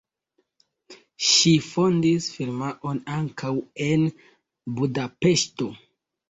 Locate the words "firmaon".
2.37-3.03